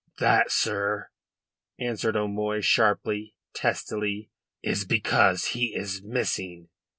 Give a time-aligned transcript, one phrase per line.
[0.17, 1.11] "That, sir,"
[1.77, 4.31] answered O'Moy sharply, testily,
[4.63, 6.69] "is because he is missing."